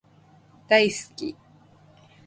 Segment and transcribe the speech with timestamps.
[0.67, 1.35] 大好き